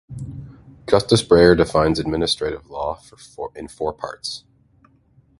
Justice 0.89 1.21
Breyer 1.21 1.55
defines 1.55 1.99
administrative 1.99 2.71
law 2.71 2.99
in 3.53 3.67
four 3.67 3.93
parts. 3.93 4.45